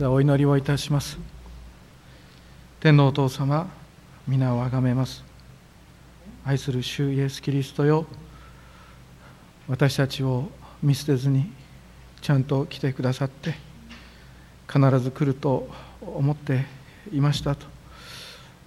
[0.00, 1.18] ではお祈りをいたします。
[2.80, 3.68] 天皇お父様
[4.26, 5.22] 皆をあがめます。
[6.42, 8.06] 愛する主イエス・キリストよ
[9.68, 10.48] 私たちを
[10.82, 11.52] 見捨てずに
[12.22, 13.56] ちゃんと来てくださって
[14.66, 15.68] 必ず来ると
[16.00, 16.64] 思って
[17.12, 17.66] いましたと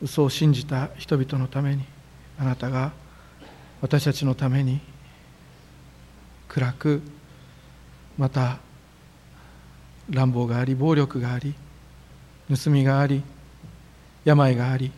[0.04, 1.84] 嘘を信じた人々のために
[2.38, 2.92] あなたが
[3.82, 4.82] 私たちのために
[6.48, 7.02] 暗く
[8.20, 8.60] また
[10.10, 11.54] 乱暴があり暴力があり
[12.50, 13.24] 盗みがあり
[14.26, 14.92] 病があり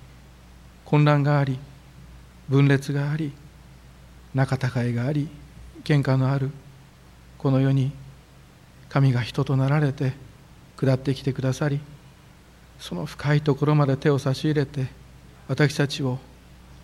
[0.84, 1.60] 混乱があり
[2.50, 3.32] 分裂があり
[4.34, 5.30] 仲違いがあり
[5.84, 6.52] 喧嘩のある
[7.38, 7.92] この世に
[8.90, 10.14] 神が人となられて
[10.78, 11.80] 下ってきてくださり
[12.80, 14.88] その深いところまで手を差し入れて
[15.48, 16.20] 私たちを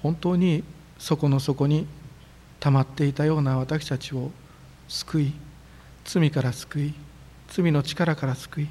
[0.01, 0.63] 本当に
[0.97, 1.87] 底の底に
[2.59, 4.31] 溜まっていたような私たちを
[4.87, 5.33] 救い
[6.05, 6.93] 罪から救い
[7.51, 8.67] 罪の力から救い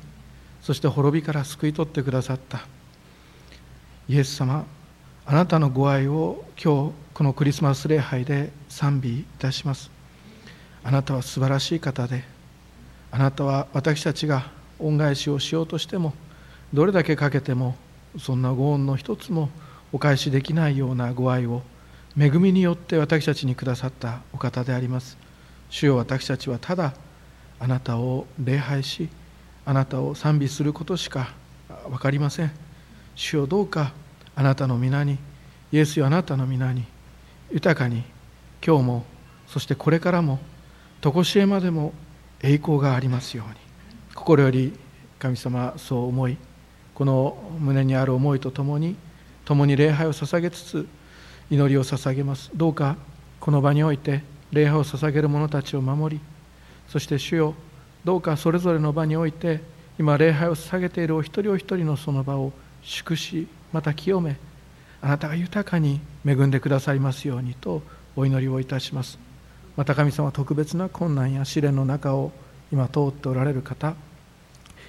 [0.63, 2.67] そして滅びから救い取ってくださった。
[4.09, 4.65] イエス様
[5.27, 9.91] あなたのご愛を今日このクリスマス礼拝で賛美いたします。
[10.83, 12.25] あなたは素晴らしい方で
[13.11, 16.15] あなたは私たちが恩返しをしようとしても
[16.73, 17.77] どれだけかけても
[18.19, 19.51] そんなご恩の一つも
[19.93, 21.63] お返しできないようなご愛を
[22.19, 25.19] 恵みによって私たちにくださったお方であります。
[25.69, 26.95] 主よ私たちはただ
[27.61, 29.09] あなたを礼拝し
[29.65, 31.35] あなたを賛美することしか
[31.89, 32.51] 分かりません。
[33.15, 33.93] 主よどうか
[34.35, 35.19] あなたの皆に
[35.71, 36.85] イエスよあなたの皆に
[37.53, 38.03] 豊かに
[38.67, 39.05] 今日も
[39.47, 40.39] そしてこれからも
[41.03, 41.93] 常しえまでも
[42.43, 43.55] 栄光がありますように。
[44.15, 44.73] 心より
[45.19, 46.37] 神様そう思い
[46.95, 48.97] この胸にある思いとともに
[49.45, 50.89] 共に礼拝を捧げつつ
[51.51, 52.51] 祈りを捧げます。
[52.55, 52.97] どうか
[53.39, 56.23] この場において礼拝を捧げる者たちを守り
[56.91, 57.55] そして主よ
[58.05, 59.61] どうかそれぞれの場において
[59.99, 62.53] 今礼拝を捧げているお一人お一人のその場を
[62.83, 64.37] 祝しまた清め
[65.01, 67.83] あなたが豊かに恵んでくださいますようにと
[68.17, 69.31] お祈りをいたします。
[69.77, 72.33] また神様特別な困難や試練の中を
[72.73, 73.95] 今通っておられる方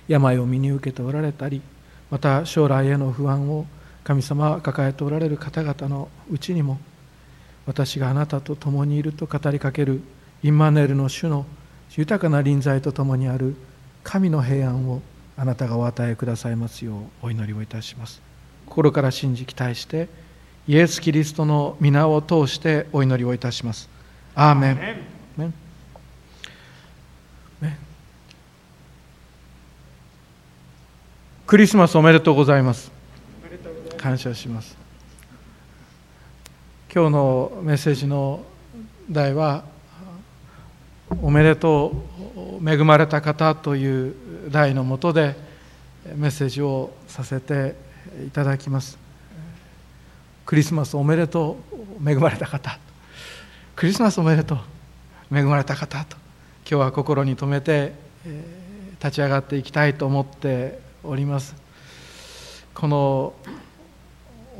[0.08, 1.62] 病を身に受けておられたり
[2.10, 3.66] また将来への不安を
[4.04, 6.80] 神様は抱えておられる方々のうちにも
[7.66, 10.02] 私があなたと共にいると語りかける
[10.44, 11.46] インマネルの主の
[11.98, 13.56] 豊かな臨在とともにある
[14.04, 15.02] 神の平安を
[15.38, 18.22] あなたがお与えくださいますようお祈りをいたします。
[18.66, 20.08] 心から信じ期待して
[20.68, 23.90] イエス・キリストの皆を通してお祈りをいたします。
[24.36, 25.12] アーメン。
[31.46, 32.90] クリスマスおめでとうございます。
[33.98, 34.78] 感謝します。
[36.94, 38.46] 今日のメッセージの
[39.10, 39.66] 題は
[41.22, 41.94] 「おめでと
[42.62, 44.16] う恵まれた方」という
[44.50, 45.36] 題のもとで
[46.16, 47.76] メッセージをさせて
[48.26, 48.98] いただきます。
[50.46, 52.78] クリスマスおめでとう恵まれた方。
[53.76, 54.56] クリスマスおめでと
[55.32, 56.18] う恵まれた方と。
[56.70, 57.94] 今日は心に留めて
[59.00, 61.56] 立ち上がっていきたいと思っております。
[62.74, 63.34] この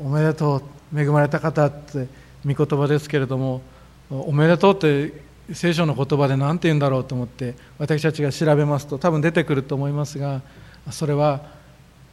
[0.00, 0.62] おめでと
[0.92, 2.06] う恵まれた方って
[2.46, 3.62] 御言葉ですけれども
[4.10, 5.12] おめでとうって
[5.52, 10.40] 聖書の言葉で何て言うんだろうと思って私たちが調べますと多分出てくると思いますが
[10.90, 11.40] それは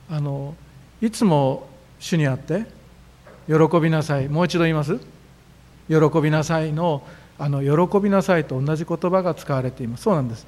[0.10, 0.56] あの
[1.02, 1.70] いつも
[2.00, 2.66] 主にあって
[3.48, 4.30] 喜びなさい。
[4.30, 5.00] もう一度言います。
[5.88, 7.02] 喜びなさいの
[7.40, 10.04] あの喜びなさいと同じ言葉が使われています。
[10.04, 10.46] そうなんです。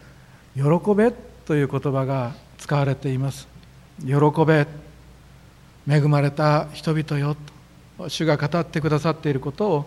[0.55, 0.61] 喜
[0.95, 1.11] べ
[1.45, 3.47] という言葉が使われています。
[4.05, 4.13] 喜
[4.45, 4.67] べ
[5.89, 7.35] 恵まれた人々よ
[7.97, 9.85] と主が語ってくださっていることを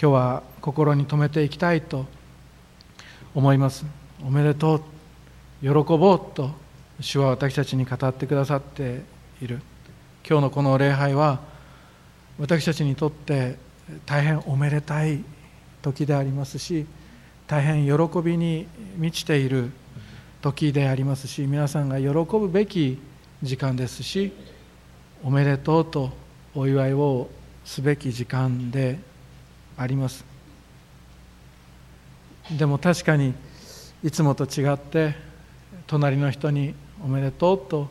[0.00, 2.19] 今日は心に留めていきたいと思います
[3.34, 3.84] 思います。
[4.24, 4.80] おめでとう。
[5.62, 6.50] 喜ぼうと
[7.00, 9.02] 主は私たちに語ってくださって
[9.42, 9.60] いる。
[10.28, 11.40] 今日のこの礼拝は
[12.38, 13.56] 私たちにとって
[14.06, 15.22] 大変おめでたい
[15.82, 16.86] 時でありますし
[17.46, 19.70] 大変喜びに満ちている
[20.40, 22.98] 時でありますし皆さんが喜ぶべき
[23.42, 24.32] 時間ですし
[25.22, 26.10] おめでとうと
[26.54, 27.28] お祝いを
[27.64, 28.98] すべき時間で
[29.76, 30.29] あります。
[32.56, 33.34] でも確かに
[34.02, 35.14] いつもと違って
[35.86, 36.74] 隣の人に
[37.04, 37.88] 「おめでとう」と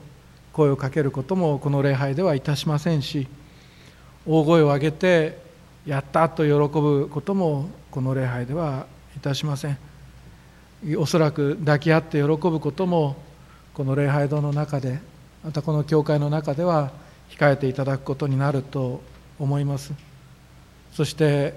[0.53, 3.27] 声をかけることもこの礼拝ではいたしませんし
[4.25, 5.37] 大声を上げて
[5.85, 8.85] 「やった!」と喜ぶこともこの礼拝では
[9.15, 9.77] いたしません
[10.97, 13.15] おそらく抱き合って喜ぶことも
[13.73, 14.99] この礼拝堂の中で
[15.43, 16.91] またこの教会の中では
[17.29, 19.01] 控えていただくことになると
[19.39, 19.93] 思います
[20.93, 21.53] そして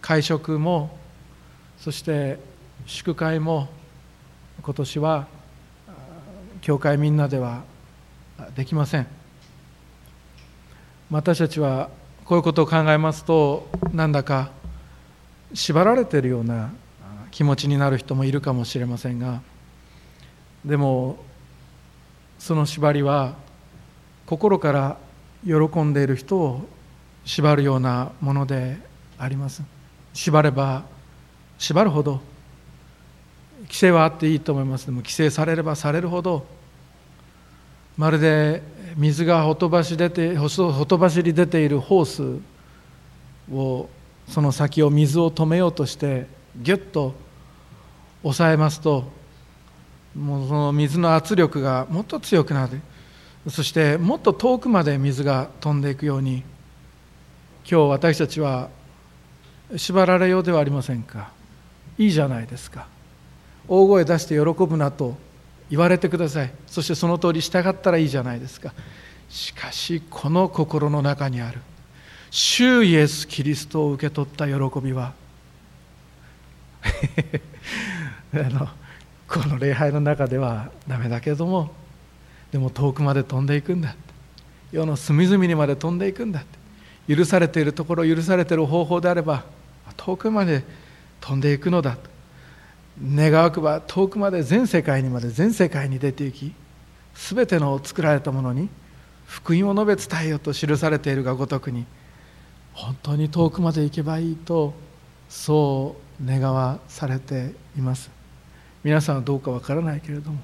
[0.00, 0.95] 会食も
[1.78, 2.38] そして
[2.86, 3.68] 祝会も
[4.62, 5.26] 今年は
[6.60, 7.62] 教会みんなでは
[8.54, 9.06] できません。
[11.10, 11.88] 私たちは
[12.24, 14.50] こういうことを考えますとなんだか
[15.54, 16.72] 縛られているような
[17.30, 19.40] 気持ちになる人もいるかもしれませんが
[20.64, 21.18] でも
[22.40, 23.36] その縛りは
[24.26, 24.96] 心から
[25.44, 26.68] 喜んでいる人を
[27.24, 28.76] 縛るようなもので
[29.18, 29.62] あります。
[30.12, 30.84] 縛れば
[31.58, 32.20] 縛るほど
[33.62, 34.86] 規制はあっていいと思います。
[34.86, 36.46] でも規制されればされるほど
[37.96, 38.62] まるで
[38.96, 43.88] 水がほとばし出てほとばしり出ているホースを
[44.28, 46.26] その先を水を止めようとして
[46.56, 47.14] ギュッと
[48.22, 49.10] 押さえますと
[50.14, 52.80] もうその水の圧力がもっと強くなる。
[53.48, 56.42] そしてもっと遠くまで水が飛んでいくように
[57.70, 58.70] 今日私たちは
[59.76, 61.35] 縛られようではありませんか。
[61.98, 62.86] いいじゃないですか。
[63.68, 65.16] 大声出して喜ぶなと
[65.70, 66.52] 言われてください。
[66.66, 68.72] そしてその通り従ったらいいじゃないですか。
[69.28, 71.60] しかしこの心の中にある。
[72.30, 75.14] 主イエス・キリストを受け取った喜びは。
[78.34, 78.68] あの
[79.28, 81.72] この礼拝の中ではダメだけども
[82.52, 83.96] でも遠くまで飛んでいくんだ
[84.70, 86.44] 世の隅々にまで飛んでいくんだ
[87.08, 89.44] 許されているところ許されている方法であれば
[89.96, 90.64] 遠くまで
[91.20, 91.96] 飛んでいくのだ。
[91.96, 92.16] と
[93.02, 96.54] 願わくば遠くまで全世界にまで全世界に出て行き
[97.14, 98.70] 全ての作られたものに
[99.26, 101.84] 福音を述べ伝えよと記されているがごとくに
[102.72, 104.72] 本当に遠くまで行けばいいと
[105.28, 108.10] そう願わされています。
[108.82, 110.38] 皆さんはどうかわからないけれども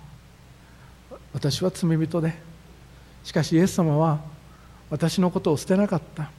[1.32, 2.34] 私は罪人で
[3.24, 4.20] しかしイエス様は
[4.90, 6.30] 私のことを捨てなかった。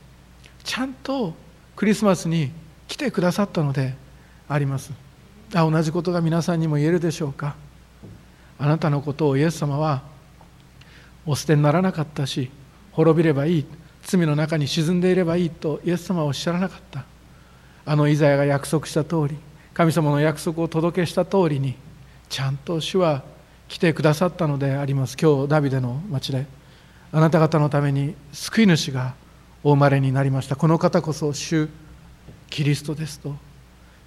[0.63, 1.33] ちゃんと
[1.75, 2.51] クリスマスに
[2.88, 3.95] 来てくださったので
[4.47, 4.91] あります。
[5.53, 7.55] あ同じことが皆さんにも言えるでしょうか。
[8.59, 10.03] あなたのことをイエス様は
[11.25, 12.49] お捨てにならなかったし
[12.91, 13.65] 滅びればいい
[14.03, 17.05] 罪の中に沈んでいればいいとイエス様はおっしゃらなかった。
[17.85, 19.37] あのイザヤが約束した通り
[19.73, 21.75] 神様の約束を届けした通りに
[22.29, 23.23] ちゃんと主は
[23.67, 25.17] 来てくださったのであります。
[25.21, 26.45] 今日ダビデの町で
[27.11, 29.15] あなた方のために救い主が
[29.63, 30.55] お生まれになりました。
[30.55, 31.69] この方こそ主
[32.49, 33.35] キリストですと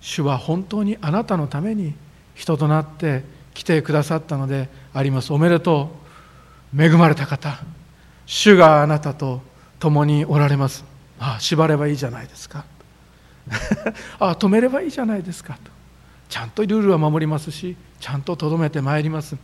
[0.01, 1.95] 主は本当にあなたのために
[2.35, 5.33] 人となって来てくださったのであります。
[5.33, 5.91] おめでと
[6.75, 6.83] う。
[6.83, 7.59] 恵まれた方。
[8.27, 9.41] 主があなたと
[9.79, 10.85] 共におられます。
[11.19, 12.65] ああ縛ればいいじゃないですか。
[14.19, 15.55] ああ止めればいいじゃないですか。
[15.55, 15.71] と。
[16.29, 19.37] ちゃんとルールは守りますしちゃんととどめてまいります。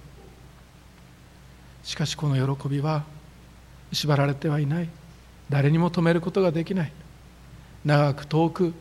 [1.82, 3.04] しかしこの喜びは
[3.92, 4.88] 縛られてはいない。
[5.48, 6.92] 誰にも止めることができない。
[7.84, 8.74] 長く遠く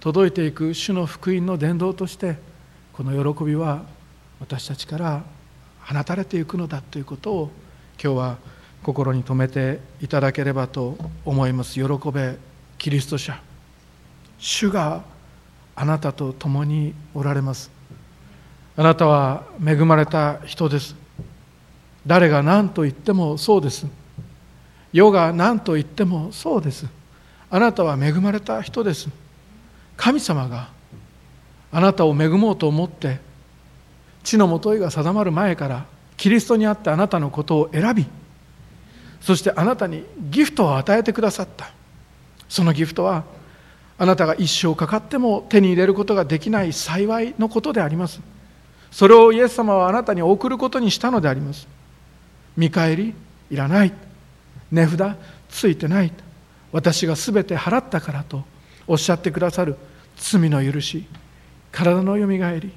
[0.00, 2.36] 届いていく主の福音の伝道として
[2.92, 3.82] この喜びは
[4.40, 5.24] 私たちから
[5.80, 7.50] 放たれていくのだということを
[8.02, 8.36] 今日は
[8.82, 11.74] 心に留めていただければと思います。
[11.74, 11.82] 喜
[12.12, 12.36] べ
[12.78, 13.40] キリスト者
[14.38, 15.02] 主が
[15.74, 17.70] あなたと共におられます。
[18.76, 20.94] あなたは恵まれた人です。
[22.06, 23.86] 誰が何と言ってもそうです。
[24.92, 26.86] 世が何と言ってもそうです。
[27.50, 29.08] あなたは恵まれた人です。
[29.96, 30.68] 神様が
[31.72, 33.18] あなたを恵もうと思って
[34.22, 38.06] 地のもといが定まる前からキリストにあってあなたのことを選び
[39.20, 41.72] そしてあなたにギフトを与えてくださった。
[42.48, 43.24] そのギフトは
[43.98, 48.20] あなたが一生かかっても手に入れることができない幸いのことであります。
[48.92, 51.66] それをイエス様はあなたに送ることにしたのであります。
[52.56, 53.14] 見返り
[53.50, 53.92] いらない。
[54.70, 55.16] 値札
[55.48, 56.12] ついてない。
[56.70, 58.44] 私が全て払ったからと
[58.86, 59.76] おっしゃってくださる。
[60.16, 61.04] 罪の許し
[61.72, 62.72] 体のよみがえり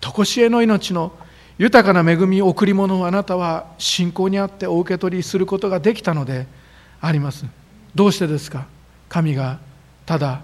[0.00, 1.12] 常しえの命の
[1.58, 6.46] 豊かな恵み贈り物をあなたは信仰にあってお受け取りすることができたので
[7.00, 7.44] あります。
[7.94, 8.66] どうしてですか？
[9.08, 9.58] 神が
[10.06, 10.42] ただ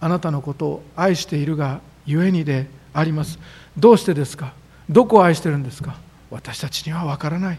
[0.00, 3.38] あなたのことを愛しているがゆえにであります。
[3.76, 4.54] どうしてですか？
[4.88, 5.96] どこを愛してるんですか？
[6.30, 7.58] 私たちには分からない。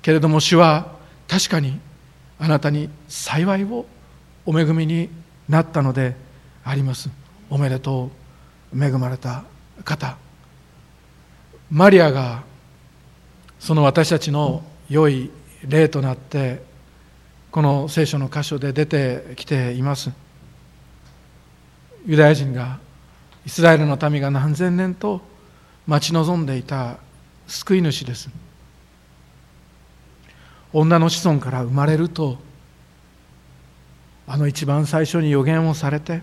[0.00, 0.92] けれども主は
[1.26, 1.80] 確かに
[2.38, 3.84] あなたに幸いを
[4.46, 5.10] お恵みに
[5.50, 6.14] なったので
[6.64, 7.10] あります。
[7.50, 8.10] おめでと
[8.72, 8.84] う。
[8.84, 9.42] 恵まれた
[9.84, 10.16] 方。
[11.72, 12.44] マリアが
[13.58, 15.30] その私たちの良い
[15.66, 16.62] 例となって
[17.50, 20.12] この聖書の箇所で出てきています。
[22.06, 22.78] ユダヤ人が
[23.44, 25.20] イスラエルの民が何千年と
[25.88, 26.98] 待ち望んでいた
[27.48, 28.30] 救い主です。
[30.72, 32.38] 女の子孫から生まれると
[34.32, 36.22] あの一番最初に予言をされて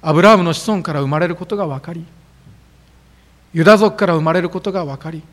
[0.00, 2.04] アブラハムの子孫から生まれることが分かり
[3.52, 5.24] ユダ族から生まれることが分かり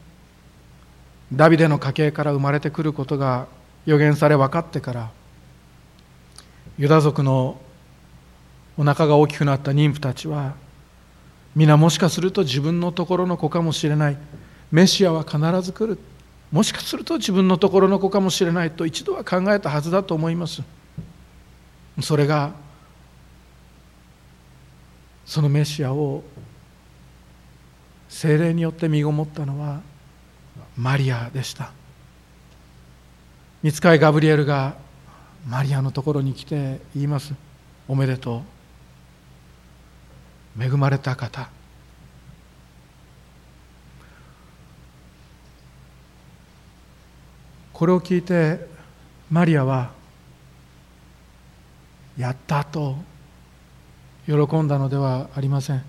[1.32, 3.46] ダビデの家系から生まれてくることが
[3.86, 5.12] 予言され分かってから
[6.80, 7.62] ユダ族の
[8.76, 10.56] お腹が大きくなった妊婦たちは
[11.56, 14.18] 皆もしかすると自分のところの子かもしれない
[14.72, 16.00] メシアは必ず来る。
[16.56, 20.64] もしかすると自分のところの子かもしれないと一度は考えたはずだと思います。
[22.02, 22.54] それが
[25.26, 26.24] そのメシアを
[28.08, 29.82] 精霊によって身ごもったのは
[30.78, 31.74] マリアでした。
[33.62, 34.78] 見つかいガブリエルが
[35.50, 37.34] マリアのところに来て言います。
[37.90, 38.44] おめでと
[40.58, 40.64] う。
[40.64, 41.50] 恵まれた方。
[47.75, 48.65] これを聞いて
[49.29, 49.91] マリアは
[52.17, 52.96] やったと
[54.25, 55.84] 喜んだのではありません。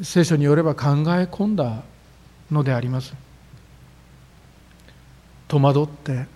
[0.00, 1.82] 聖書によれば考え込んだ
[2.52, 3.14] のであります。
[5.48, 6.26] 戸惑って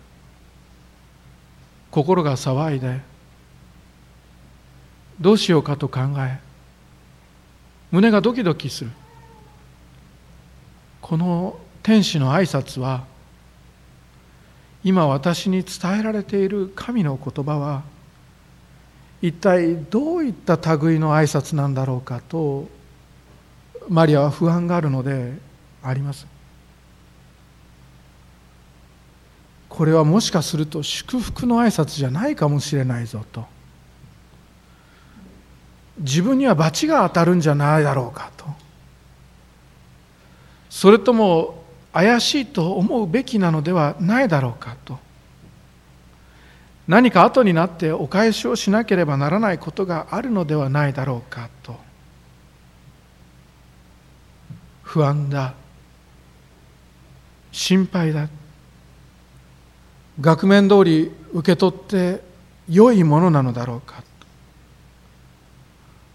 [1.92, 3.02] 心が騒いで
[5.20, 6.40] どうしようかと考え
[7.92, 8.90] 胸がドキドキする。
[11.00, 13.13] この天使の挨拶は
[14.84, 17.82] 今私に伝えられている神の言葉は
[19.22, 22.68] 一体どういった類の挨拶なんだろうかと
[23.88, 25.32] マリアは不安があるので
[25.82, 26.26] あります。
[29.70, 33.44] これはもしかすると祝福の挨拶じゃないかもしれないぞと。
[35.98, 38.46] 自分には罰が当たるんじゃないだろうかと。
[40.70, 41.63] それとも
[41.94, 44.98] 怪しいと思うべきなのではないだろうかと。
[46.88, 51.76] 何か後になってお返しをしなければならないことがあるのではないだろうかと。
[54.82, 55.54] 不安だ。
[57.52, 58.28] 心配だ。
[60.20, 62.22] 額面通り受け取って
[62.68, 64.02] 良いものなのだろうか。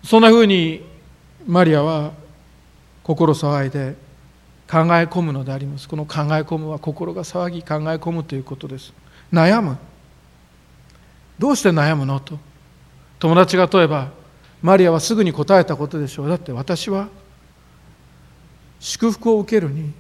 [0.03, 0.85] そんなふうに
[1.47, 2.11] マリアは
[3.01, 4.08] 心騒いで
[4.69, 5.89] 考え込むのであります。
[5.89, 8.93] この考え込むは心が騒ぎ考え込むということです。
[9.33, 9.77] 悩む。
[11.39, 12.37] どうして悩むのと。
[13.17, 14.11] 友達が問えば
[14.61, 16.29] マリアはすぐに答えたことでしょう。
[16.29, 17.07] だって私は
[18.79, 19.91] 祝福を受けるに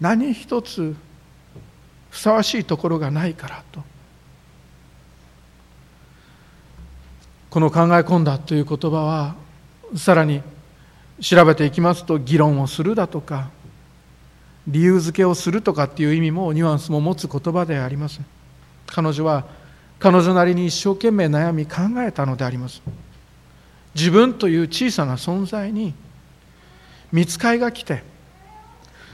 [0.00, 0.96] 何一つ
[2.10, 3.82] ふさわしいところがないからと。
[7.50, 9.34] この考え込んだという言葉は
[9.94, 10.42] さらに
[11.20, 13.50] 調べていきますと議論をするだとか
[14.66, 18.20] 理由付けをするとかっていう意味もニュアンスも持つ言葉であります。
[18.86, 19.44] 彼女は
[19.98, 22.82] 彼女なりに一生懸命悩み考えたのであります。
[23.94, 25.94] 自分という小さな存在に
[27.12, 28.02] 見つかいが来て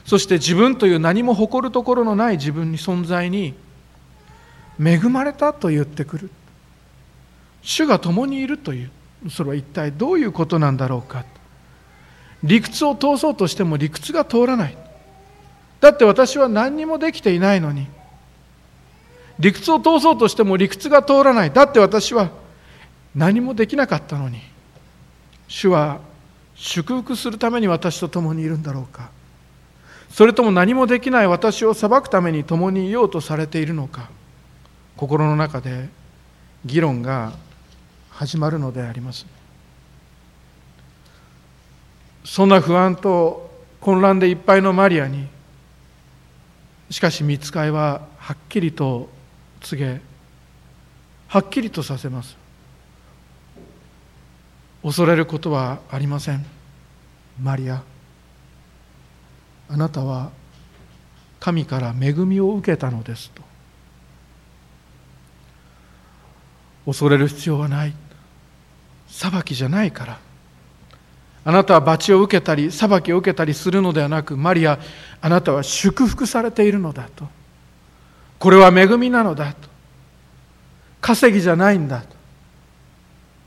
[0.07, 3.55] そして自分という何も誇るところのない自分に存在に
[4.83, 6.31] 恵まれたと言ってくる。
[7.63, 8.91] 主が共にいるという
[9.31, 11.25] それは一体どういうことなんだろうか。
[12.43, 14.77] 理屈を通そうとしても理屈が通らない。
[15.81, 17.87] だって私は何にもできていないのに。
[19.39, 21.51] 理屈を通そうとしても理屈が通らない。
[21.51, 22.31] だって私は
[23.15, 24.41] 何もできなかったのに。
[25.49, 26.01] 主は
[26.55, 29.11] 祝福するために私と共にいるんだろうか。
[30.11, 31.27] それとも何もできない。
[31.27, 34.11] 私を裁くために共にいようとされているのか。
[34.97, 35.89] 心の中で
[36.67, 37.33] 議論が
[38.11, 39.25] 始まるのであります。
[42.23, 45.27] そんな不安と混乱でいっぱいのマリアに
[46.91, 49.09] しかし見つかいははっきりと
[49.61, 50.01] 告げ
[51.29, 52.37] はっきりとさせます。
[54.83, 56.45] 恐れることはありません。
[57.41, 57.83] マリア
[59.69, 60.33] あなたは
[61.39, 63.43] 神から恵みを受けたのですと。
[66.87, 67.95] 恐れる必要はない。
[69.07, 70.30] 裁きじゃないから。
[71.45, 74.79] あなたは罰を受けたり裁きを受けたりするのではなくマリア
[75.21, 77.27] あなたは祝福されているのだと。
[78.39, 79.69] これは恵みなのだと。
[81.01, 82.03] 稼ぎじゃないんだ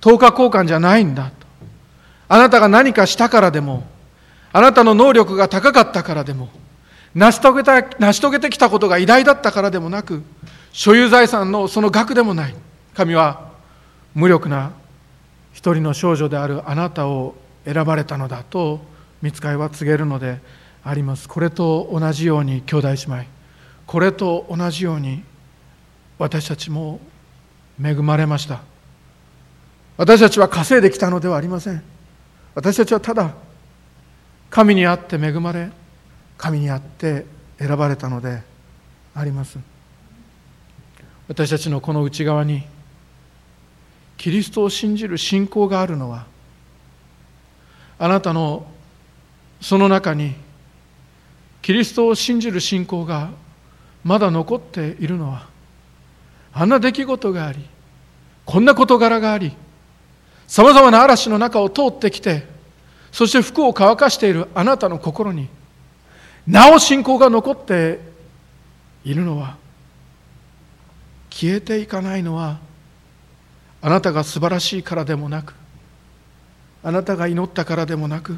[0.02, 0.10] と。
[0.10, 1.34] 10日交換じゃないんだと。
[2.28, 3.86] あなたが何かしたからでも
[4.52, 6.50] あなたの能力が高かったからでも
[7.14, 10.24] 成し遂げた成し遂げてきたことが偉大だったからでもなく
[10.72, 12.56] 所有財産のその額でもない。
[12.96, 13.52] 神は
[14.16, 14.72] 無力な
[15.54, 17.36] 一人の少女であるあなたを
[17.66, 18.80] 選ばれたのだと
[19.22, 20.40] 見つかいは告げるので
[20.84, 21.30] あります。
[21.30, 23.26] これと同じように兄弟姉妹。
[23.86, 25.24] これと同じように
[26.18, 27.00] 私たちも
[27.82, 28.62] 恵まれました。
[29.98, 31.82] 私たちは稼いできたのではありません。
[32.56, 33.34] 私たちはただ
[34.50, 35.72] 神にあって恵まれ
[36.38, 37.26] 神にあって
[37.58, 38.42] 選ばれたので
[39.16, 39.58] あります。
[41.28, 42.64] 私たちのこの内側に
[44.18, 46.26] キリストを信じる信仰があるのは
[48.04, 48.66] あなたの
[49.62, 50.36] その中に
[51.62, 53.30] キリストを信じる信仰が
[54.04, 55.48] まだ残っているのは
[56.52, 57.66] あんな出来事があり
[58.44, 59.54] こんな事柄があり
[60.48, 62.46] さまざまな嵐の中を通ってきて
[63.14, 65.48] そして服を乾かしているあなたの心に
[66.46, 68.02] なお信仰が残って
[69.06, 69.56] いるのは
[71.30, 72.60] 消えていかないのは
[73.82, 75.56] あなたが素晴らしいからでもなく
[76.84, 78.38] あなたが祈ったからでもなく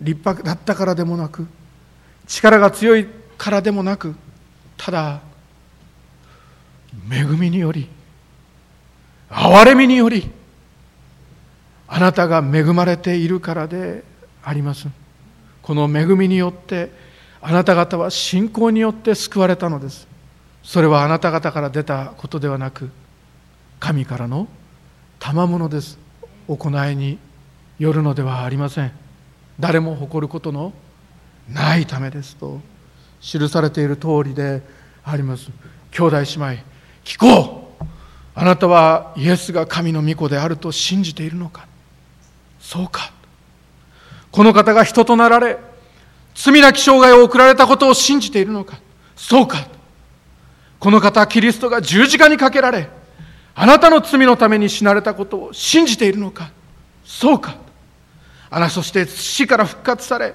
[0.00, 1.46] 立派だったからでもなく
[2.26, 4.14] 力が強いからでもなく
[4.76, 5.20] ただ
[7.10, 7.88] 恵みにより
[9.30, 10.30] 憐れみにより
[11.86, 14.04] あなたが恵まれているからで
[14.44, 14.88] あります。
[15.62, 16.90] この恵みによって
[17.40, 20.06] あなた方は信仰によって救われたのです。
[20.62, 22.90] それはあなた方から出たことではなく
[23.80, 24.48] 神からの
[25.18, 25.98] 賜物です。
[26.46, 27.18] 行いに
[27.78, 28.92] よるのではありません。
[29.60, 30.72] 誰も誇ることの
[31.48, 32.60] ないためですと
[33.20, 34.62] 記されている通りで
[35.04, 35.50] あります。
[35.90, 36.46] 兄弟姉妹
[37.04, 37.84] 聞こう。
[38.34, 41.66] あなたはイエスが神の御子であると信じているのか。
[42.60, 43.12] そうか。
[44.30, 45.58] この方が人となられ
[46.34, 48.78] 罪なき生涯を送られたことを信じているのか。
[49.16, 49.66] そうか。
[50.78, 52.88] この方キリストが十字架にかけられ
[53.54, 56.50] あなたの罪のために死なれたことを信じているのか。
[57.04, 57.56] そうか。
[58.50, 60.34] あなそして死から復活され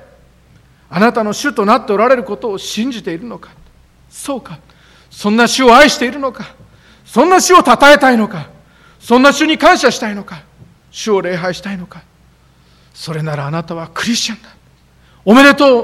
[0.90, 3.50] あなたの主となっておられることを信じているのか。
[4.12, 4.60] そうか。
[5.10, 6.54] そんな主を愛しているのか。
[7.04, 8.48] そんな主を称えたいのか。
[9.00, 10.44] そんな主に感謝したいのか。
[10.92, 12.04] 主を礼拝したいのか。
[12.94, 14.50] それならあなたはクリスチャンだ。
[15.26, 15.82] おめでと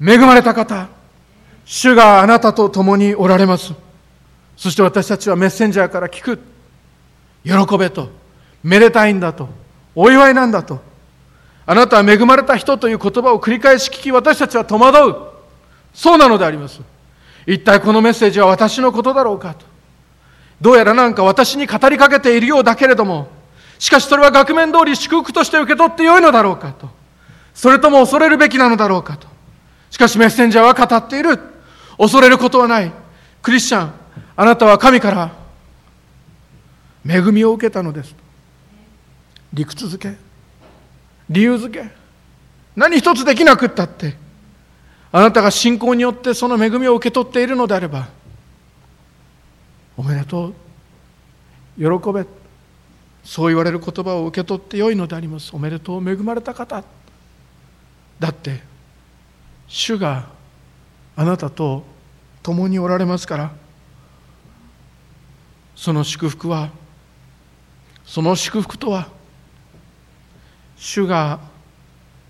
[0.00, 0.88] う恵まれた方。
[1.64, 3.72] 主があなたと共におられます。
[4.56, 6.40] そして私たちはメッセンジャーから聞く。
[7.44, 8.10] 喜べと。
[8.64, 9.48] めでたいんだと。
[9.94, 10.89] お祝いなんだと。
[11.66, 15.16] あなたは恵まれた人という言葉を繰り返し聞き私たちは戸惑う。
[15.94, 16.80] そうなのであります。
[17.46, 19.64] 一体このメッセージは私のことだろうかと。
[20.60, 23.28] どうやらなんか私に語りかけているようだけれども
[23.78, 26.88] しかしそれは額面通り祝福として受け取ってよいのだろうかと。
[27.54, 29.26] それとも恐れるべきなのだろうかと。
[29.90, 31.38] しかしメッセンジャーは語っている。
[31.98, 32.92] 恐れることはない。
[33.42, 33.92] クリスチャン
[34.36, 35.32] あなたは神から
[37.06, 38.14] 恵みを受けたのです
[39.52, 40.14] 理屈づけ。
[41.30, 41.88] 理由づけ。
[42.76, 44.16] 何一つできなくったって。
[45.12, 48.08] あなたが信仰によってその恵みを受け取っているのであれば
[49.96, 50.54] おめでとう。
[51.76, 52.26] 喜べ
[53.24, 55.54] そう言われる言葉を受け取ってよいのであります。
[55.54, 56.84] おめでとう恵まれた方。
[58.18, 58.60] だって
[59.66, 60.28] 主が
[61.16, 61.84] あなたと
[62.42, 63.52] 共におられますから
[65.76, 66.70] その祝福は
[68.04, 69.08] その祝福とは
[70.80, 71.40] 主が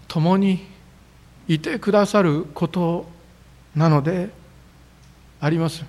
[0.09, 0.67] 共に
[1.47, 3.09] いてくださること
[3.77, 4.29] なので
[5.41, 5.85] あります。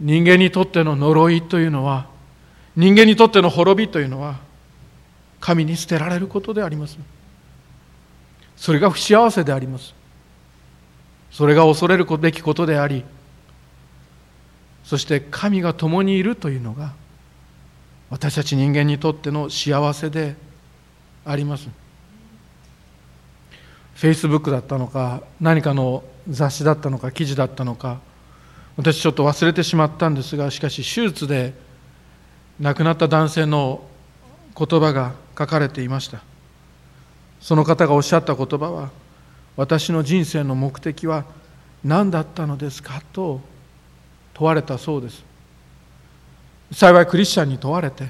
[0.00, 2.06] 人間にとっての呪いというのは
[2.74, 4.40] 人間にとっての滅びというのは
[5.38, 6.98] 神に捨てられることであります。
[8.56, 9.94] それが不幸せであります。
[11.30, 13.04] それが恐れるべきことであり
[14.82, 16.94] そして神が共にいるというのが
[18.10, 20.36] 私たち人間にとっての幸せで
[21.24, 21.68] あります。
[23.94, 28.00] フェイスブックだったのか何かの雑誌だったのか記事だったのか
[28.76, 31.52] 私ちょっと忘れてしまったんですがしかし手術で
[32.58, 33.82] 亡くなった男性の
[34.56, 36.22] 言葉が書かれていました。
[37.40, 38.90] その方がおっしゃった言葉は
[39.56, 41.24] 私の人生の目的は
[41.84, 43.40] 何だったのですかと
[44.34, 45.29] 問われたそうです。
[46.72, 48.08] 幸いクリスチャンに問われて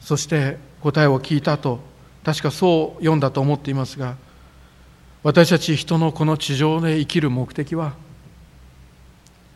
[0.00, 1.80] そして答えを聞いたと
[2.24, 4.16] 確かそう読んだと思っていますが
[5.22, 7.94] 私たち人のこの地上で生きる目的は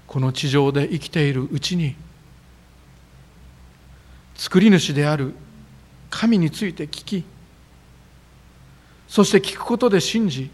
[0.07, 1.95] この地上で生きているうちに
[4.35, 5.35] 作り主である
[6.11, 7.25] 神について聞き
[9.07, 10.51] そして聞くことで信じ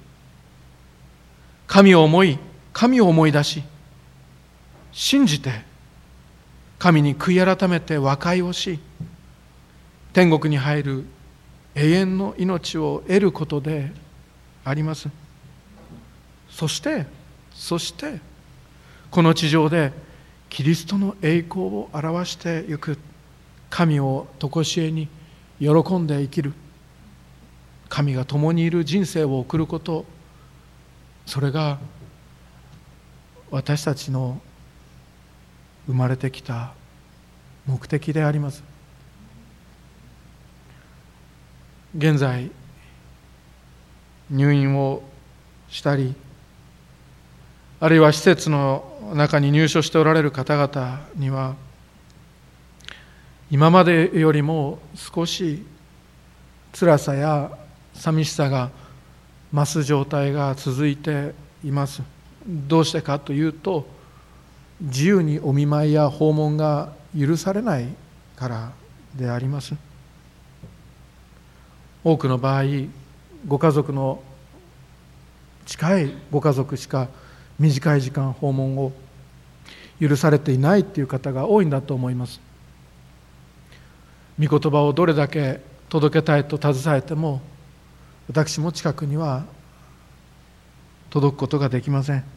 [1.67, 2.39] 神を思い
[2.73, 3.63] 神を思い出し
[4.93, 5.66] 信じて
[6.79, 8.79] 神に悔い改めて和解をし
[10.13, 11.05] 天国に入る
[11.75, 13.93] 永遠の命を得ることで
[14.65, 15.09] あります。
[16.51, 17.07] そして
[17.53, 18.21] そして
[19.11, 19.93] この地上で
[20.49, 22.99] キリストの栄光を表してゆく
[23.69, 25.09] 神を常しえに
[25.59, 26.53] 喜んで生きる。
[27.89, 30.05] 神が共にいる人生を送ること。
[31.27, 31.79] それが
[33.51, 34.41] 私たちの
[35.87, 36.73] 生まれてきた
[37.67, 38.63] 目的であります。
[41.97, 42.51] 現在
[44.31, 45.03] 入院を
[45.69, 46.15] したり
[47.81, 51.55] あるいは施設の中に入所しておられる方々には
[53.51, 55.65] 今までよりも少し
[56.73, 57.51] 辛さや
[57.95, 58.71] 寂しさが
[59.53, 61.33] 増す状態が続いて
[61.65, 62.03] います。
[62.47, 63.87] どうしてかというと
[64.81, 67.89] 自由にお見舞いや訪問が許されない
[68.37, 68.73] から
[69.15, 69.75] であります。
[72.05, 72.65] 多くの場合
[73.49, 74.23] ご家族の
[75.65, 77.09] 近いご家族しか
[77.59, 78.93] 短い時間訪問を
[80.01, 82.41] 許されていないという方が多いんだと思います。
[84.39, 87.41] 御言葉をどれだけ届けたいと携えても
[88.29, 89.45] 私も近くには
[91.11, 92.36] 届くことができません。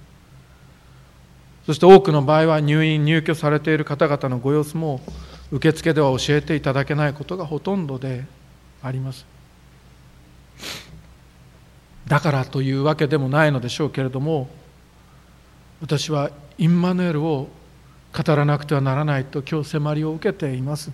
[1.69, 5.01] そして多くの場合は入院入居されている方々のご様子も
[5.51, 8.25] 受付では教えていただけないことがほとんどで
[8.81, 9.23] あります。
[12.07, 14.49] だからというわけでもないのでしょうけれども
[15.79, 17.49] 私はインマヌエルを
[18.17, 20.89] 語らなくてはならないと今日迫りを受けています。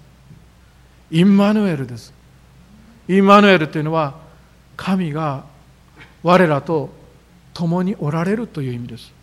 [1.10, 2.14] インマヌエルです。
[3.08, 4.20] インマヌエルというのは
[4.76, 5.46] 神が
[6.22, 6.90] 我らと
[7.54, 9.16] 共におられるという意味です。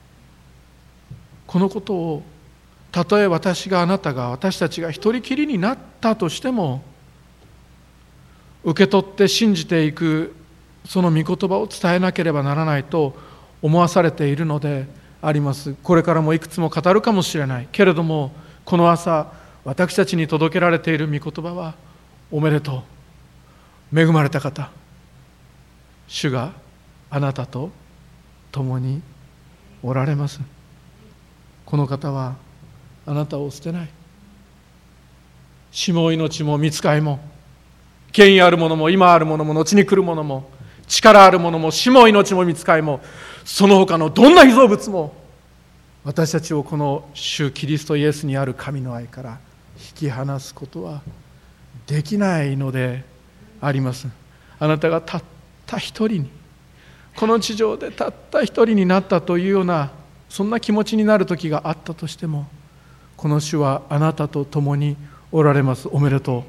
[1.53, 2.23] このことを
[2.93, 6.83] たとえ私があなたが私たちが一人きりになったとしても
[8.65, 10.35] 受け取って信じていく
[10.87, 13.15] その御言葉を伝えなければならないと
[13.61, 14.87] 思わされているので
[15.21, 15.75] あります。
[15.83, 17.69] これからもいくつも語るかもしれない。
[17.71, 18.33] けれども
[18.65, 19.31] この朝
[19.63, 21.75] 私たちに届けられている御言葉は
[22.31, 22.83] おめでと
[23.93, 24.01] う。
[24.01, 24.71] 恵まれた方
[26.09, 26.55] 主が
[27.11, 27.71] あなたと
[28.51, 29.03] 共に
[29.83, 30.41] おられます。
[31.73, 32.35] この方は
[33.07, 33.89] あなたを捨てない。
[35.71, 37.19] 死も命も見つかいも
[38.13, 40.51] 権威あるものも今あるものも後に来るものも
[40.87, 43.01] 力あるものも死も命も見つかいも
[43.47, 45.15] その他のどんな被造物も
[46.05, 49.39] 私たちをこの主キリストイエスにある神の愛から
[49.79, 51.01] 引き離すことは
[51.87, 53.03] できないので
[53.63, 54.09] あります。
[54.59, 55.23] あなたがたっ
[55.65, 56.31] た一人に
[57.17, 59.91] この地上でたった一人になったというような
[60.33, 62.47] そんな気持ちになる時があったとしても
[63.19, 64.97] この主はあなたと共に
[65.31, 65.89] おられます。
[65.93, 66.45] おめでと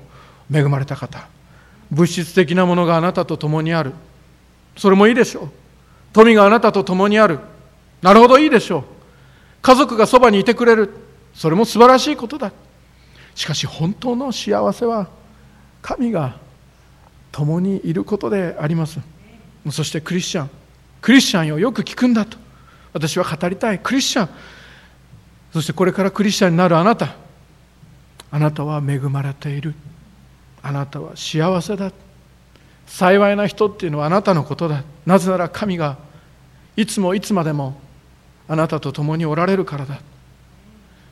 [0.50, 0.58] う。
[0.58, 1.28] 恵まれた方。
[1.92, 3.92] 物質的なものがあなたと共にある。
[4.78, 5.50] それもいいでしょう。
[6.14, 7.40] 富があなたと共にある。
[8.02, 8.84] なるほどいいでしょう。
[9.62, 10.90] 家族がそばにいてくれる。
[11.36, 12.54] それも素晴らしいことだ。
[13.36, 15.10] しかし本当の幸せは
[15.82, 16.38] 神が
[17.34, 19.02] 共にいることであります。
[19.72, 20.50] そしてクリスチャン。
[21.02, 21.60] クリスチャンよ。
[21.60, 22.43] よく聞くんだと。
[22.94, 23.80] 私は語りたい。
[23.80, 24.30] クリスチャン。
[25.52, 27.16] そしてこれからクリスチャンになるあなた。
[28.32, 29.74] あなたは恵まれている。
[30.62, 31.92] あなたは幸せだ。
[32.88, 34.84] 幸いな人っていうのはあなたのことだ。
[35.06, 35.98] なぜなら神が
[36.76, 37.80] いつもいつまでも
[38.48, 40.00] あなたと共におられるからだ。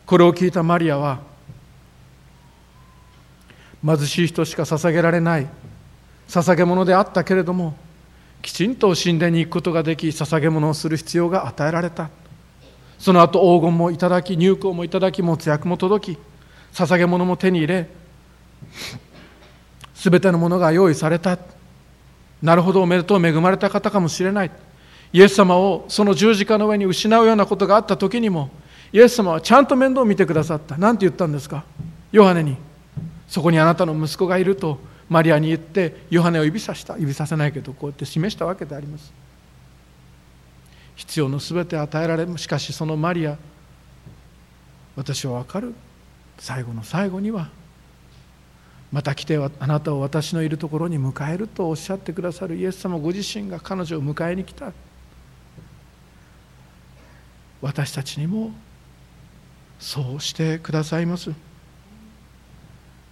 [0.06, 1.20] これを聞いたマリアは
[3.86, 5.48] 貧しい人しか捧げられない。
[6.28, 7.76] 捧げ物であったけれども
[8.42, 12.10] きちんと神殿に行くことができ捧げ物をする必要が与えられた。
[13.00, 16.20] その後黄金もいただき入香もいただきもつ薬も届き
[16.74, 17.90] 捧げ物も手に入れ
[19.96, 21.38] すべてのものが用意された。
[22.42, 24.52] なるほどおめでとう恵まれた方かもしれない。
[25.14, 28.50] イエス様をその十字架の上に失うようなことがあった時にも
[28.94, 30.78] イエス様はちゃんと面倒を見てくださった。
[30.78, 31.64] 何て言ったんですか？
[32.12, 32.56] ヨハネに。
[33.28, 34.80] そこにあなたの息子がいると。
[35.12, 36.98] マリアに言ってヨハネを指さした。
[36.98, 39.12] 指させないけどこうやって示したわけであります。
[40.96, 43.38] 必要の全て与えられしかしそのマリア
[44.96, 45.76] 私は分かる。
[46.40, 47.50] 最後の最後には
[48.90, 52.56] また来てあなたを私のいるところに迎えるとおっしゃってくださる。
[52.56, 54.72] イエス様ご自身が彼女を迎えに来た。
[57.62, 58.54] 私たちにも
[59.78, 61.34] そうしてくださいます。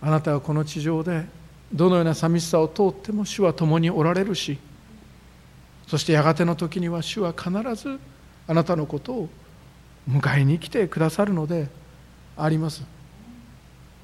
[0.01, 1.37] あなたはこの地上で
[1.73, 4.57] どのような寂しさを通っても主は共におられるし
[5.87, 7.99] そしてやがての時には主は必ず
[8.47, 9.29] あなたのことを
[10.09, 11.67] 迎えに来てくださるので
[12.37, 12.99] あります。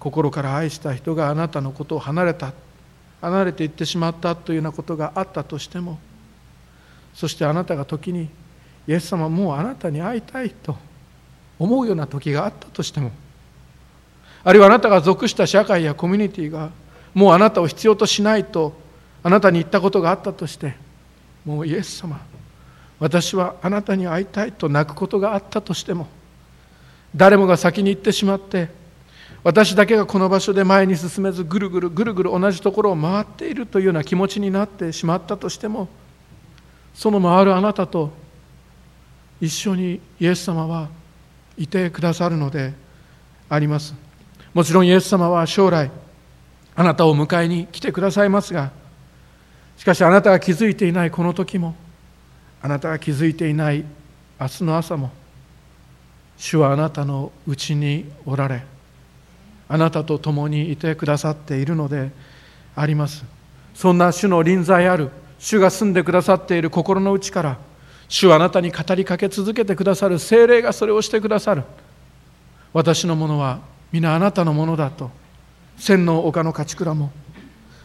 [0.06, 2.54] 心から愛した人があなたのことを離れた
[3.22, 5.98] 離れていってしまったというようなことがあったとしても
[7.16, 8.30] そしてあなたが時に
[8.88, 10.78] イエス様もうあなたに会いたいと
[11.58, 13.12] 思うような時があったとしても
[14.44, 16.70] あるいはあなたが属した社会やコミュニティが
[17.16, 18.74] もうあなたを必要としないと
[19.24, 20.76] あなたに言ったことがあったとして
[21.44, 22.20] もうイエス様
[23.00, 26.08] 私はあなたに会いたいと泣くことがあったとしても
[27.16, 28.70] 誰もが先に行ってしまって
[29.44, 35.88] 私だけがこの場所で前に進めずぐるぐるぐるぐる同じところを回っているというような気持ちになってしまったとしても
[36.94, 38.12] その回るあなたと
[39.40, 40.90] 一緒にイエス様は
[41.58, 42.74] いてくださるので
[43.48, 43.94] あります。
[44.54, 45.92] もちろんイエス様は将来
[46.76, 48.72] あなたを迎えに来てくださいますが
[49.78, 51.76] しかしあなたが気づいていないこの時も
[52.62, 53.86] あなたが気づいていない
[54.40, 55.12] 明日の朝も
[56.38, 58.64] 主はあなたのうちにおられ
[59.68, 62.12] あなたと共にいてくださっているので
[62.76, 63.24] あります。
[63.74, 65.10] そんな主の臨在ある
[65.40, 67.58] 主が住んでくださっている心の内から
[68.08, 71.64] 主はあなたに語りかけ続けてくださる精霊がそれをしてくださる。
[72.74, 73.60] 私のものは
[73.92, 75.10] 皆あなたのものだと
[75.78, 77.12] 千の丘の勝ち倉も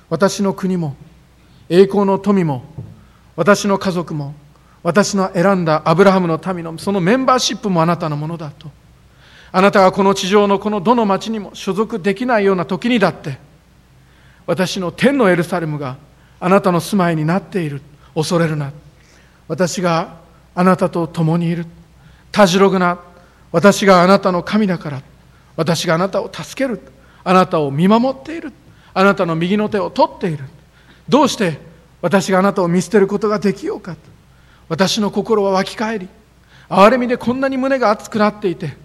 [0.09, 0.96] 私の国も
[1.68, 2.64] 栄光の富も
[3.37, 4.35] 私の家族も
[4.83, 8.70] 私の選んだアブラハムの民のそのメンバーシップもあなたのものだと。
[9.53, 13.38] あなたがこの地上のこのどの町にも所属できないような時にだって
[14.46, 15.96] 私の天のエルサレムが
[16.38, 17.83] あなたの住まいになっている
[18.14, 18.72] 恐れるな。
[19.48, 20.18] 私が
[20.55, 21.66] あなたと共にいる。
[22.33, 23.00] たじろぐな。
[23.53, 25.03] 私があなたの神だから。
[25.57, 26.81] 私があなたを助ける。
[27.24, 28.52] あなたを見守っている。
[28.92, 30.44] あなたの右の手を取っている。
[31.09, 31.59] どうして
[32.02, 33.96] 私があなたを見捨てることができようか。
[34.68, 36.09] 私の心は湧き返り
[36.68, 38.76] 憐れみでこんなに胸が熱くなっていて。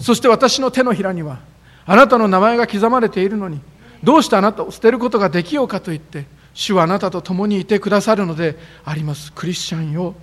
[0.00, 1.38] そして私の手のひらには
[1.86, 3.60] あなたの名前が刻まれているのに
[4.02, 9.32] どうしてあなたを捨てることができようかと言って主はあなたと共にいてくださるのであります。
[9.32, 10.14] クリスチャンよ。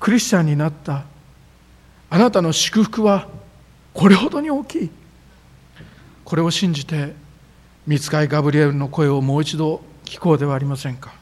[0.00, 1.04] クリスチャンになった。
[2.10, 3.28] あなたの祝福は
[3.94, 4.90] これほどに大きい。
[6.32, 7.12] これを信じて
[7.86, 11.12] 見つかいガブリエルの声をもう一度聞こうではありませんか？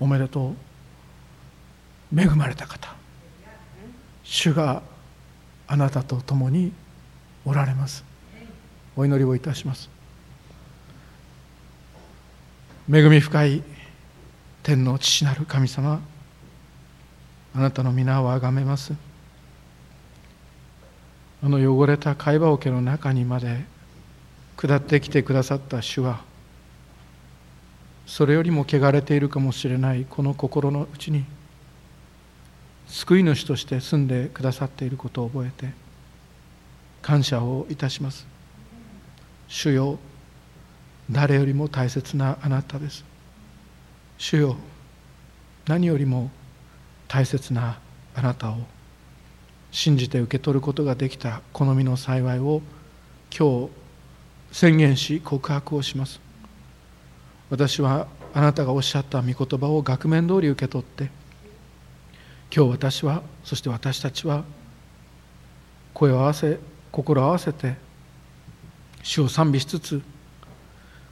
[0.00, 0.54] おめでと
[2.14, 2.18] う。
[2.18, 2.96] 恵まれた方。
[4.24, 4.80] 主が
[5.66, 6.72] あなたと共に
[7.44, 8.02] おられます。
[8.96, 9.90] お祈りをいたします。
[12.90, 13.62] 恵み深い
[14.62, 16.00] 天の父なる神様
[17.54, 18.94] あなたの皆をあがめます。
[21.42, 23.76] あの汚れた貝羽桶の中にまで
[24.58, 26.20] 下ってきてくださった主は
[28.06, 31.24] それよりも汚れているかもしれないこの心の内に
[32.88, 35.72] 救い主として住んでくださっていることを覚えて
[37.02, 38.26] 感謝をいたします。
[39.46, 39.98] 主よ
[41.10, 43.04] 誰よりも大切なあなたです。
[44.16, 44.56] 主よ
[45.66, 46.30] 何よりも
[47.06, 47.78] 大切な
[48.16, 48.56] あなたを
[49.70, 52.62] 信じて受け取ることができた好みの幸いを
[53.30, 53.87] 今日
[54.52, 56.20] 宣言し告白をします。
[57.50, 61.10] 私はあなたがおっしゃった御言葉を額面通り受け取って
[62.54, 64.44] 今日私はそして私たちは
[65.94, 66.58] 声を合わせ
[66.92, 67.76] 心を合わせて
[69.02, 70.02] 主を賛美しつつ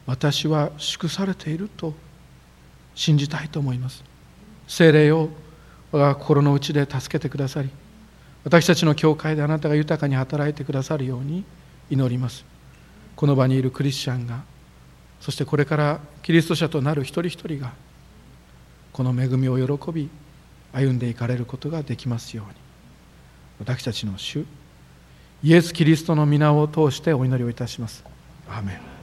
[0.06, 1.94] 私は祝されていると
[2.94, 4.04] 信じたいと思います。
[4.68, 5.28] 精霊を
[5.92, 7.70] 我が心の内で助けてくださり
[8.44, 11.44] 私たちの教会であなたが豊かに働いてくださるように
[11.90, 12.44] 祈ります。
[13.16, 14.44] この場にいるクリスチャンが
[15.20, 17.72] そしてこれからキリスト者となる一人一人が
[18.92, 20.08] この恵みを喜び
[20.72, 22.52] 歩んでいかれることができますように
[23.58, 24.44] 私たちの主
[25.42, 28.04] イエス・キリストの皆を通してお祈りをいたします。
[28.48, 28.95] アーメン